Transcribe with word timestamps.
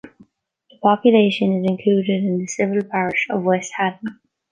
The 0.71 0.77
population 0.81 1.63
is 1.63 1.69
included 1.69 2.23
in 2.23 2.39
the 2.39 2.47
civil 2.47 2.83
parish 2.83 3.27
of 3.29 3.43
West 3.43 3.73
Haddon. 3.77 4.19